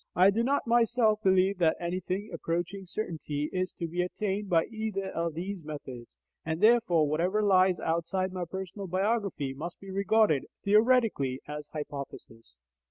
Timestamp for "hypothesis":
11.67-12.55